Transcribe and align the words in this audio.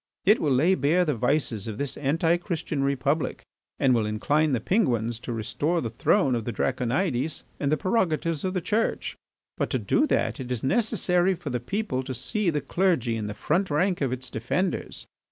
It 0.25 0.41
will 0.41 0.51
lay 0.51 0.73
bare 0.73 1.05
the 1.05 1.13
vices 1.13 1.67
of 1.67 1.77
this 1.77 1.95
Anti 1.95 2.37
Christian 2.37 2.83
Republic 2.83 3.43
and 3.77 3.93
will 3.93 4.07
incline 4.07 4.51
the 4.51 4.59
Penguins 4.59 5.19
to 5.19 5.31
restore 5.31 5.79
the 5.79 5.91
throne 5.91 6.33
of 6.33 6.43
the 6.43 6.51
Draconides 6.51 7.43
and 7.59 7.71
the 7.71 7.77
prerogatives 7.77 8.43
of 8.43 8.55
the 8.55 8.61
Church. 8.61 9.15
But 9.57 9.69
to 9.69 9.77
do 9.77 10.07
that 10.07 10.39
it 10.39 10.51
is 10.51 10.63
necessary 10.63 11.35
for 11.35 11.51
the 11.51 11.59
people 11.59 12.01
to 12.01 12.15
see 12.15 12.49
the 12.49 12.61
clergy 12.61 13.15
in 13.15 13.27
the 13.27 13.35
front 13.35 13.69
rank 13.69 14.01
of 14.01 14.11
its 14.11 14.31
defenders. 14.31 15.05